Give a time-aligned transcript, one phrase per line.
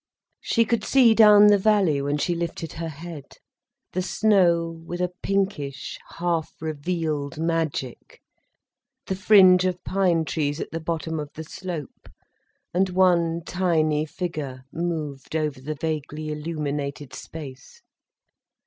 [0.39, 3.33] She could see down the valley when she lifted her head:
[3.93, 8.19] the snow with a pinkish, half revealed magic,
[9.05, 12.09] the fringe of pine trees at the bottom of the slope.
[12.73, 17.83] And one tiny figure moved over the vaguely illuminated space.